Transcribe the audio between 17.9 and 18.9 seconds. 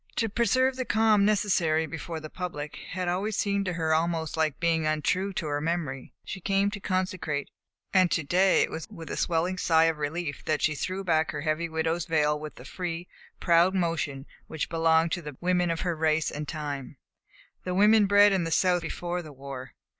bred in the South